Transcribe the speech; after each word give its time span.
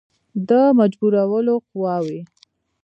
د 0.47 0.51
مجبورولو 0.79 1.55
قواوي. 1.69 2.21